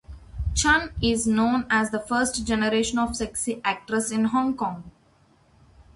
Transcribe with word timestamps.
Chun 0.55 0.93
is 0.99 1.27
known 1.27 1.67
as 1.69 1.91
the 1.91 1.99
first 1.99 2.43
generation 2.47 2.97
of 2.97 3.15
sexy 3.15 3.61
actress 3.63 4.09
in 4.09 4.23
Hong 4.25 4.57
Kong. 4.57 4.89